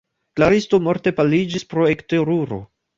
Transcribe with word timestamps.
Klaristo 0.39 0.79
morte 0.87 1.15
paliĝis 1.21 1.69
pro 1.75 1.87
ekteruro. 1.95 2.63